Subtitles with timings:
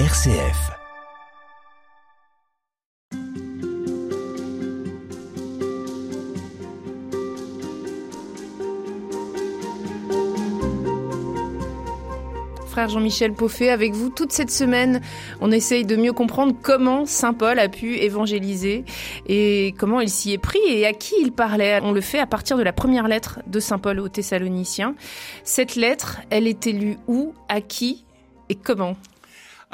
[0.00, 0.72] RCF.
[12.66, 15.00] frère Jean-Michel Poffet, avec vous toute cette semaine.
[15.40, 18.84] On essaye de mieux comprendre comment Saint Paul a pu évangéliser
[19.28, 21.78] et comment il s'y est pris et à qui il parlait.
[21.84, 24.96] On le fait à partir de la première lettre de Saint Paul aux Thessaloniciens.
[25.44, 28.04] Cette lettre, elle était lue où, à qui
[28.48, 28.96] et comment?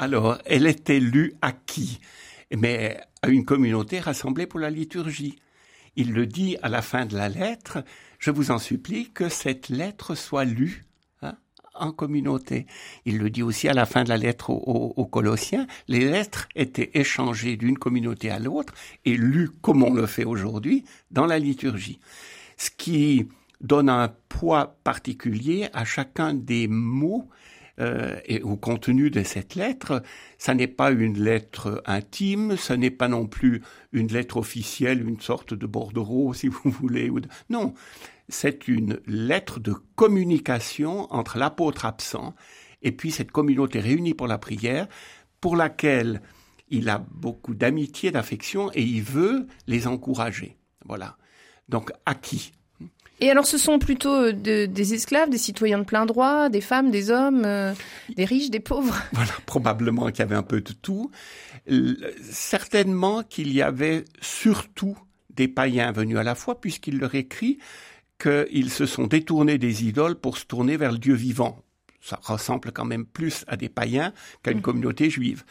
[0.01, 1.99] Alors, elle était lue à qui?
[2.57, 5.35] Mais à une communauté rassemblée pour la liturgie.
[5.95, 7.83] Il le dit à la fin de la lettre,
[8.17, 10.85] je vous en supplie que cette lettre soit lue
[11.75, 12.65] en communauté.
[13.05, 15.67] Il le dit aussi à la fin de la lettre aux, Colossiens.
[15.87, 18.73] Les lettres étaient échangées d'une communauté à l'autre
[19.05, 21.99] et lues comme on le fait aujourd'hui dans la liturgie.
[22.57, 23.27] Ce qui
[23.61, 27.29] donne un poids particulier à chacun des mots
[27.81, 30.03] euh, et au contenu de cette lettre.
[30.37, 33.61] Ça n'est pas une lettre intime, ce n'est pas non plus
[33.91, 37.11] une lettre officielle, une sorte de bordereau, si vous voulez.
[37.49, 37.73] Non,
[38.29, 42.35] c'est une lettre de communication entre l'apôtre absent
[42.81, 44.87] et puis cette communauté réunie pour la prière,
[45.39, 46.21] pour laquelle
[46.69, 50.57] il a beaucoup d'amitié, d'affection et il veut les encourager.
[50.85, 51.17] Voilà.
[51.69, 52.53] Donc à qui?
[53.21, 56.89] Et alors, ce sont plutôt euh, des esclaves, des citoyens de plein droit, des femmes,
[56.89, 57.71] des hommes, euh,
[58.15, 61.11] des riches, des pauvres Voilà, probablement qu'il y avait un peu de tout.
[62.23, 64.97] Certainement qu'il y avait surtout
[65.29, 67.59] des païens venus à la foi, puisqu'il leur écrit
[68.19, 71.63] qu'ils se sont détournés des idoles pour se tourner vers le Dieu vivant.
[72.01, 74.61] Ça ressemble quand même plus à des païens qu'à une mmh.
[74.61, 75.43] communauté juive.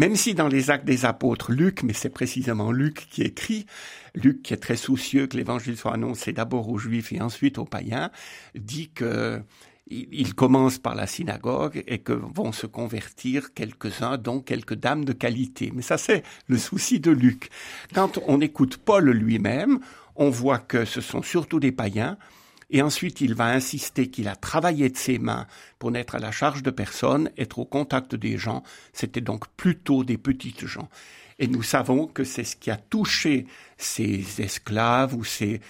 [0.00, 3.66] Même si dans les actes des apôtres, Luc, mais c'est précisément Luc qui écrit,
[4.14, 7.66] Luc qui est très soucieux que l'évangile soit annoncé d'abord aux juifs et ensuite aux
[7.66, 8.10] païens,
[8.54, 9.42] dit que
[9.90, 15.12] il commence par la synagogue et que vont se convertir quelques-uns, dont quelques dames de
[15.12, 15.70] qualité.
[15.74, 17.50] Mais ça, c'est le souci de Luc.
[17.92, 19.80] Quand on écoute Paul lui-même,
[20.16, 22.16] on voit que ce sont surtout des païens,
[22.70, 25.46] et ensuite il va insister qu'il a travaillé de ses mains
[25.78, 30.04] pour n'être à la charge de personne, être au contact des gens, c'était donc plutôt
[30.04, 30.88] des petites gens.
[31.38, 35.60] Et nous savons que c'est ce qui a touché ces esclaves ou ces...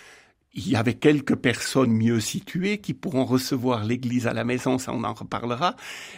[0.53, 4.93] Il y avait quelques personnes mieux situées qui pourront recevoir l'Église à la maison, ça
[4.93, 5.77] on en reparlera,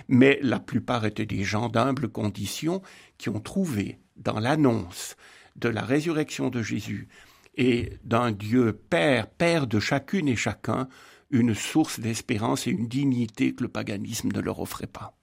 [0.08, 2.80] mais la plupart étaient des gens d'humble condition
[3.18, 5.16] qui ont trouvé dans l'annonce
[5.56, 7.08] de la résurrection de Jésus
[7.54, 10.88] et d'un Dieu Père, Père de chacune et chacun,
[11.30, 15.14] une source d'espérance et une dignité que le paganisme ne leur offrait pas.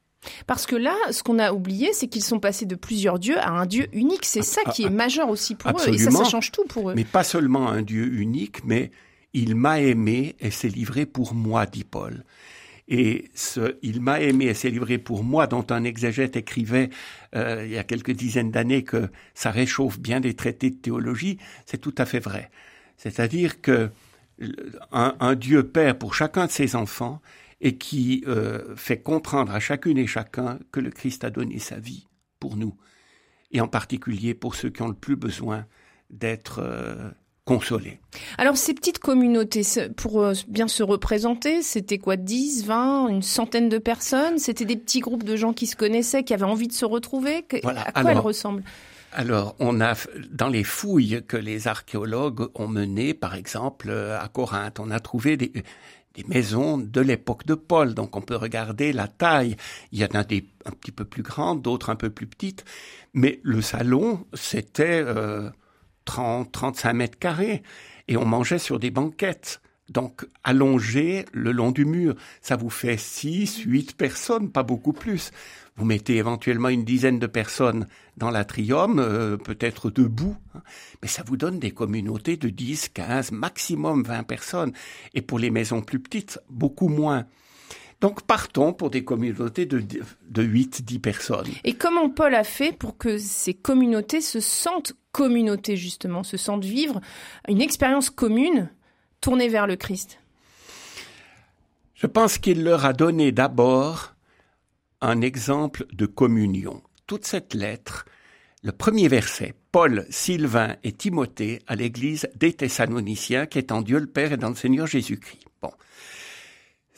[0.48, 3.52] Parce que là, ce qu'on a oublié, c'est qu'ils sont passés de plusieurs dieux à
[3.52, 4.26] un dieu unique.
[4.26, 5.90] C'est ça qui est majeur aussi pour eux.
[5.94, 6.94] Et ça, ça change tout pour eux.
[6.96, 8.92] Mais pas seulement un dieu unique, mais
[9.34, 12.26] il m'a aimé et s'est livré pour moi, dit Paul.
[12.90, 16.90] Et ce Il m'a aimé et s'est livré pour moi, dont un exégète écrivait
[17.36, 21.38] euh, il y a quelques dizaines d'années que ça réchauffe bien des traités de théologie,
[21.68, 22.50] c'est tout à fait vrai.
[22.98, 23.92] C'est-à-dire que
[24.92, 27.22] un, Dieu Père pour chacun de ses enfants
[27.62, 31.78] et qui euh, fait comprendre à chacune et chacun que le Christ a donné sa
[31.78, 32.08] vie
[32.40, 32.76] pour nous,
[33.52, 35.66] et en particulier pour ceux qui ont le plus besoin
[36.10, 37.12] d'être euh,
[38.38, 39.64] alors ces petites communautés,
[39.96, 44.38] pour euh, bien se représenter, c'était quoi 10, 20, une centaine de personnes?
[44.40, 47.46] C'était des petits groupes de gens qui se connaissaient, qui avaient envie de se retrouver?
[47.64, 48.64] À quoi elles ressemblent?
[49.12, 49.96] alors, on a
[50.32, 55.00] dans les fouilles que les archéologues ont menées, par exemple euh, à Corinthe, on a
[55.00, 55.52] trouvé des,
[56.14, 57.94] des maisons de l'époque de Paul.
[57.94, 59.56] Donc, on peut regarder la taille.
[59.92, 62.66] Il y en a des un petit peu plus grandes, d'autres un peu plus petites,
[63.14, 65.50] mais le salon, c'était euh,
[66.10, 67.62] 30, 35 mètres carrés,
[68.08, 69.62] et on mangeait sur des banquettes.
[69.90, 75.32] Donc, allongé le long du mur, ça vous fait 6, 8 personnes, pas beaucoup plus.
[75.78, 77.86] Vous mettez éventuellement une dizaine de personnes
[78.18, 80.62] dans l'atrium, euh, peut-être debout, hein.
[81.04, 84.74] mais ça vous donne des communautés de 10, 15, maximum 20 personnes.
[85.14, 87.26] Et pour les maisons plus petites, beaucoup moins.
[88.02, 91.48] Donc partons pour des communautés de, de 8-10 personnes.
[91.66, 96.64] Et comment Paul a fait pour que ces communautés se sentent communautés justement, se sentent
[96.64, 97.02] vivre
[97.48, 98.70] une expérience commune
[99.20, 100.20] tournée vers le Christ?
[101.94, 104.16] Je pense qu'il leur a donné d'abord
[105.02, 106.82] un exemple de communion.
[107.08, 108.06] Toute cette lettre,
[108.64, 114.00] le premier verset, Paul, Sylvain et Timothée à l'église des Thessaloniciens qui est en Dieu
[114.00, 115.44] le Père et dans le Seigneur Jésus-Christ.
[115.62, 115.72] Bon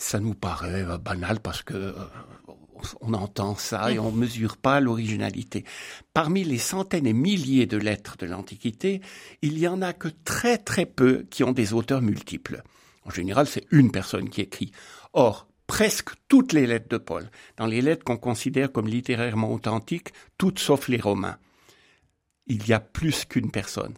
[0.02, 1.94] ça nous paraît euh, banal parce que euh,
[3.02, 5.64] on entend ça et on mesure pas l'originalité.
[6.14, 9.02] Parmi les centaines et milliers de lettres de l'Antiquité,
[9.42, 12.64] il y en a que très très peu qui ont des auteurs multiples.
[13.06, 14.72] En général, c'est une personne qui écrit.
[15.14, 20.14] Or, presque toutes les lettres de Paul, dans les lettres qu'on considère comme littérairement authentiques,
[20.38, 21.38] toutes sauf les Romains.
[22.48, 23.94] Il y a plus qu'une personne.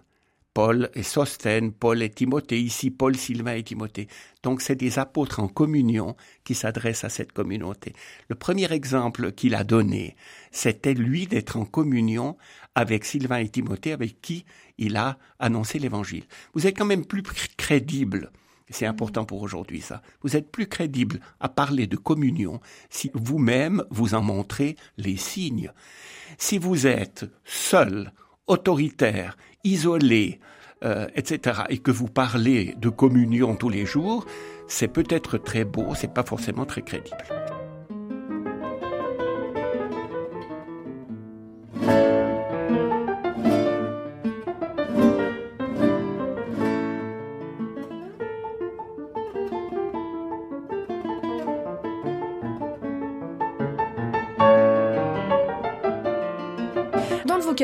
[0.54, 4.08] Paul et Sosthène, Paul et Timothée, ici Paul, Sylvain et Timothée.
[4.44, 7.94] Donc c'est des apôtres en communion qui s'adressent à cette communauté.
[8.30, 10.16] Le premier exemple qu'il a donné,
[10.52, 12.38] c'était lui d'être en communion
[12.76, 14.46] avec Sylvain et Timothée, avec qui
[14.78, 16.26] il a annoncé l'évangile.
[16.54, 17.24] Vous êtes quand même plus
[17.58, 18.32] crédible.
[18.70, 20.02] C'est important pour aujourd'hui, ça.
[20.22, 22.60] Vous êtes plus crédible à parler de communion
[22.90, 25.72] si vous-même vous en montrez les signes.
[26.38, 28.12] Si vous êtes seul,
[28.48, 30.40] autoritaire, isolé,
[30.84, 34.26] euh, etc., et que vous parlez de communion tous les jours,
[34.68, 37.18] c'est peut-être très beau, c'est pas forcément très crédible.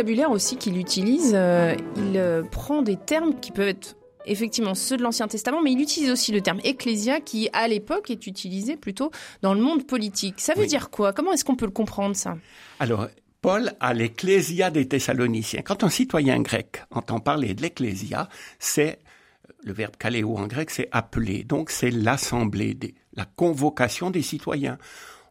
[0.10, 3.96] Vocabulaire aussi qu'il utilise, euh, il euh, prend des termes qui peuvent être
[4.26, 8.10] effectivement ceux de l'Ancien Testament, mais il utilise aussi le terme ecclésia qui, à l'époque,
[8.10, 9.12] est utilisé plutôt
[9.44, 10.36] dans le monde politique.
[10.40, 11.14] Ça veut dire quoi?
[11.14, 12.38] Comment est-ce qu'on peut le comprendre, ça?
[12.80, 13.08] Alors,
[13.42, 15.62] Paul a l'ecclésia des Thessaloniciens.
[15.62, 19.00] Quand un citoyen grec entend parler de l'ecclésia, c'est
[19.64, 21.44] le verbe kaléo en grec, c'est appeler.
[21.44, 22.78] Donc, c'est l'assemblée,
[23.14, 24.80] la convocation des citoyens.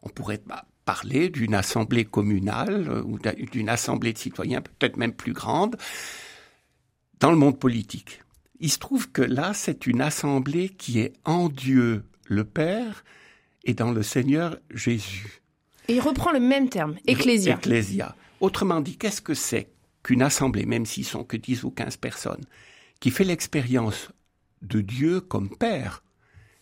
[0.03, 3.19] On pourrait bah, parler d'une assemblée communale euh, ou
[3.51, 5.77] d'une assemblée de citoyens peut-être même plus grande
[7.19, 8.21] dans le monde politique.
[8.59, 13.03] Il se trouve que là, c'est une assemblée qui est en Dieu le Père
[13.65, 15.43] et dans le Seigneur Jésus.
[15.89, 17.57] Et il reprend le même terme, ecclésia.
[17.57, 18.15] Ecclésia.
[18.41, 19.69] Autrement dit, qu'est-ce que c'est
[20.01, 22.45] qu'une assemblée, même s'ils sont que 10 ou 15 personnes,
[22.99, 24.09] qui fait l'expérience
[24.63, 26.03] de Dieu comme Père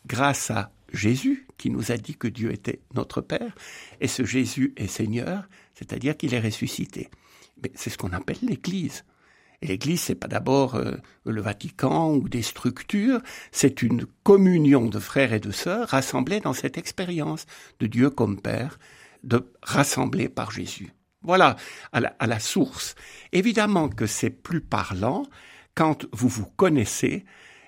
[0.06, 3.56] grâce à Jésus qui nous a dit que Dieu était notre Père,
[4.00, 7.10] et ce Jésus est Seigneur, c'est-à-dire qu'il est ressuscité.
[7.62, 9.04] Mais c'est ce qu'on appelle l'Église.
[9.62, 15.00] Et l'Église, c'est pas d'abord euh, le Vatican ou des structures, c'est une communion de
[15.00, 17.46] frères et de sœurs rassemblés dans cette expérience
[17.80, 18.78] de Dieu comme Père,
[19.24, 20.94] de rassembler par Jésus.
[21.24, 21.56] Voilà,
[21.92, 22.94] à la source.
[23.34, 25.24] Évidemment que c'est plus parlant
[25.78, 27.24] quand vous vous connaissez,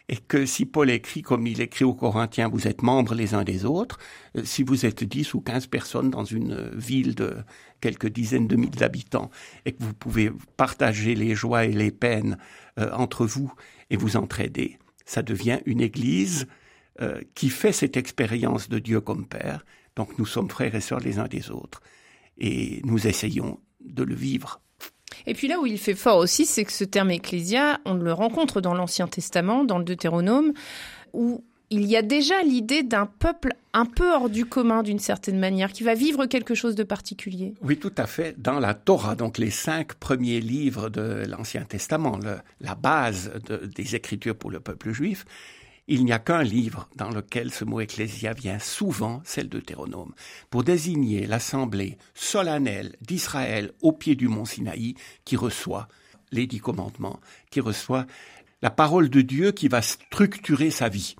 [0.09, 3.43] et que si Paul écrit comme il écrit aux Corinthiens, vous êtes membres les uns
[3.43, 3.99] des autres,
[4.35, 7.37] euh, si vous êtes dix ou quinze personnes dans une euh, ville de
[7.79, 9.29] quelques dizaines de mille d'habitants,
[9.65, 12.37] et que vous pouvez partager les joies et les peines
[12.79, 13.53] euh, entre vous
[13.91, 16.47] et vous entraider, ça devient une église
[17.33, 19.65] qui fait cette expérience de Dieu comme Père.
[19.95, 21.79] Donc nous sommes frères et sœurs les uns des autres,
[22.37, 24.59] et nous essayons de le vivre
[25.25, 28.13] et puis là où il fait fort aussi, c'est que ce terme ecclésia, on le
[28.13, 30.53] rencontre dans l'Ancien Testament, dans le Deutéronome,
[31.13, 35.39] où il y a déjà l'idée d'un peuple un peu hors du commun d'une certaine
[35.39, 37.53] manière, qui va vivre quelque chose de particulier.
[37.61, 38.41] Oui, tout à fait.
[38.41, 42.17] Dans la Torah, donc les cinq premiers livres de l'Ancien Testament,
[42.59, 43.31] la base
[43.75, 45.25] des Écritures pour le peuple juif,
[45.89, 50.13] il n'y a qu'un livre dans lequel ce mot ecclésia vient souvent, c'est le Deutéronome,
[50.51, 54.93] pour désigner l'assemblée solennelle d'Israël au pied du mont Sinaï
[55.25, 55.87] qui reçoit
[56.31, 57.19] les dix commandements,
[57.49, 58.05] qui reçoit
[58.61, 61.15] la parole de Dieu qui va structurer sa vie.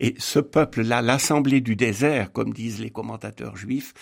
[0.00, 3.92] Et ce peuple-là, l'assemblée du désert, comme disent les commentateurs juifs,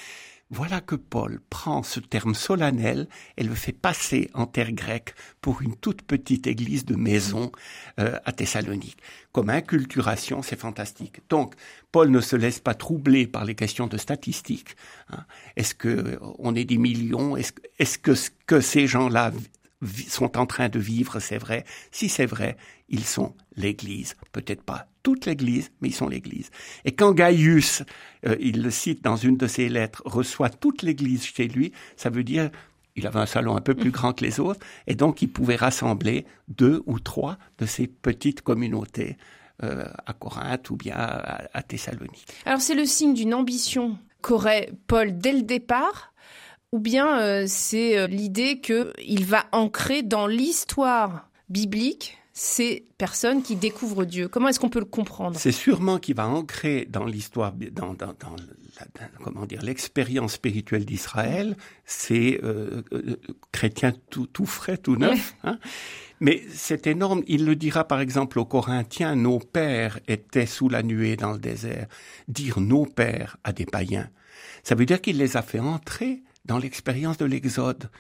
[0.50, 5.62] voilà que Paul prend ce terme solennel et le fait passer en terre grecque pour
[5.62, 7.52] une toute petite église de maison
[8.00, 8.98] euh, à Thessalonique.
[9.30, 11.20] Comme inculturation, c'est fantastique.
[11.28, 11.54] Donc,
[11.92, 14.74] Paul ne se laisse pas troubler par les questions de statistiques.
[15.10, 15.24] Hein.
[15.54, 17.36] Est-ce que on est des millions?
[17.36, 19.32] Est-ce que ce que ces gens-là
[20.08, 21.64] sont en train de vivre, c'est vrai.
[21.90, 22.56] Si c'est vrai,
[22.88, 24.14] ils sont l'Église.
[24.32, 26.50] Peut-être pas toute l'Église, mais ils sont l'Église.
[26.84, 27.82] Et quand Gaius,
[28.26, 32.10] euh, il le cite dans une de ses lettres, reçoit toute l'Église chez lui, ça
[32.10, 32.50] veut dire
[32.96, 35.56] il avait un salon un peu plus grand que les autres, et donc il pouvait
[35.56, 39.16] rassembler deux ou trois de ces petites communautés
[39.62, 42.26] euh, à Corinthe ou bien à Thessalonique.
[42.44, 46.09] Alors c'est le signe d'une ambition qu'aurait Paul dès le départ
[46.72, 53.56] ou bien euh, c'est euh, l'idée qu'il va ancrer dans l'histoire biblique ces personnes qui
[53.56, 54.28] découvrent Dieu.
[54.28, 55.36] Comment est-ce qu'on peut le comprendre?
[55.38, 58.36] C'est sûrement qu'il va ancrer dans l'histoire, dans, dans, dans
[59.22, 61.56] comment dire, l'expérience spirituelle d'Israël.
[61.84, 62.82] C'est euh,
[63.52, 65.34] chrétien tout, tout, frais, tout neuf.
[65.44, 65.58] Hein
[66.20, 67.22] Mais c'est énorme.
[67.26, 71.38] Il le dira par exemple aux Corinthiens, nos pères étaient sous la nuée dans le
[71.38, 71.88] désert.
[72.28, 74.08] Dire nos pères à des païens,
[74.62, 77.90] ça veut dire qu'il les a fait entrer dans l'expérience de l'Exode.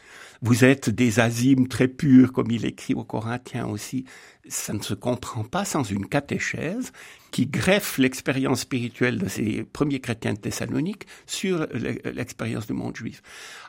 [0.42, 4.04] Vous êtes des azimes très purs, comme il écrit aux Corinthiens aussi.
[4.48, 6.92] Ça ne se comprend pas sans une catéchèse
[7.30, 11.66] qui greffe l'expérience spirituelle de ces premiers chrétiens de Thessalonique sur
[12.04, 13.22] l'expérience du monde juif.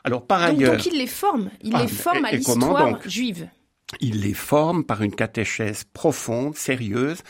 [0.04, 3.48] Alors par ailleurs, donc il les forme, il les ah, forme à l'histoire juive.
[4.00, 7.22] Il les forme par une catéchèse profonde, sérieuse.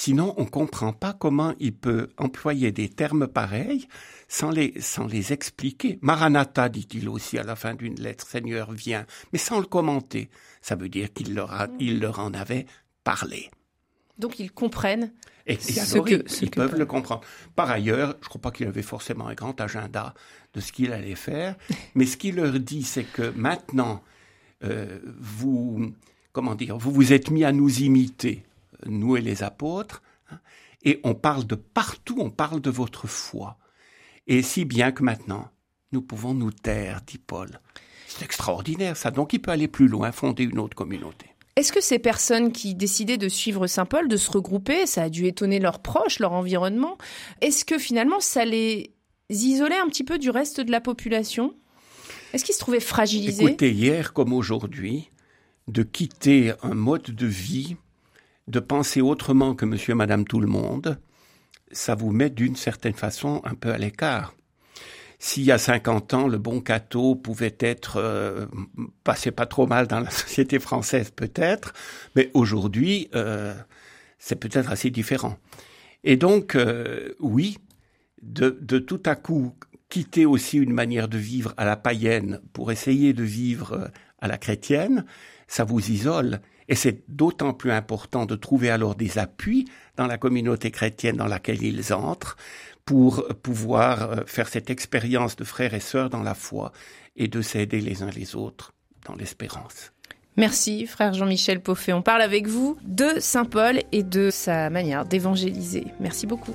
[0.00, 3.88] Sinon, on ne comprend pas comment il peut employer des termes pareils
[4.28, 5.98] sans les, sans les expliquer.
[6.02, 10.30] Maranatha, dit-il aussi à la fin d'une lettre, Seigneur, viens, mais sans le commenter.
[10.62, 12.66] Ça veut dire qu'il leur, a, il leur en avait
[13.02, 13.50] parlé.
[14.18, 15.12] Donc ils comprennent.
[15.48, 17.22] Et, ce que, ils, peuvent le comprendre.
[17.56, 20.14] Par ailleurs, je ne crois pas qu'il avait forcément un grand agenda
[20.54, 21.56] de ce qu'il allait faire,
[21.96, 24.04] mais ce qu'il leur dit, c'est que maintenant,
[24.62, 25.92] euh, vous,
[26.32, 28.44] comment dire, vous vous êtes mis à nous imiter,
[28.86, 30.38] nous et les apôtres, hein,
[30.84, 33.58] et on parle de partout, on parle de votre foi.
[34.26, 35.48] Et si bien que maintenant,
[35.92, 37.60] nous pouvons nous taire, dit Paul.
[38.06, 41.26] C'est extraordinaire ça, donc il peut aller plus loin, fonder une autre communauté.
[41.56, 45.08] Est-ce que ces personnes qui décidaient de suivre Saint Paul, de se regrouper, ça a
[45.08, 46.96] dû étonner leurs proches, leur environnement
[47.40, 48.94] Est-ce que finalement ça les
[49.28, 51.54] isolait un petit peu du reste de la population?
[52.32, 53.44] Est-ce qu'ils se trouvaient fragilisés?
[53.44, 55.10] Écoutez, hier comme aujourd'hui,
[55.66, 57.76] de quitter un mode de vie,
[58.48, 60.98] de penser autrement que monsieur et madame tout le monde,
[61.70, 64.34] ça vous met d'une certaine façon un peu à l'écart.
[65.18, 68.46] S'il y a 50 ans, le bon cateau pouvait être euh,
[69.04, 71.74] passé pas trop mal dans la société française peut-être,
[72.16, 73.54] mais aujourd'hui, euh,
[74.18, 75.36] c'est peut-être assez différent.
[76.04, 77.58] Et donc, euh, oui,
[78.22, 79.54] de, de, tout à coup
[79.90, 83.90] quitter aussi une manière de vivre à la païenne pour essayer de vivre
[84.20, 85.04] à la chrétienne,
[85.48, 86.40] ça vous isole.
[86.68, 91.26] Et c'est d'autant plus important de trouver alors des appuis dans la communauté chrétienne dans
[91.26, 92.36] laquelle ils entrent
[92.84, 96.72] pour pouvoir euh, faire cette expérience de frères et sœurs dans la foi
[97.16, 98.72] et de s'aider les uns les autres
[99.06, 99.92] dans l'espérance.
[100.36, 101.92] Merci, frère Jean-Michel Poffet.
[101.92, 105.88] On parle avec vous de Saint Paul et de sa manière d'évangéliser.
[105.98, 106.54] Merci beaucoup.